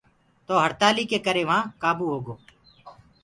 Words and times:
تو 0.45 0.53
هڙتآلي 0.63 1.03
ڪي 1.11 1.19
ڪري 1.27 1.43
وهآ 1.49 1.59
ڪآبو 1.81 2.05
هوگو۔ 2.11 2.35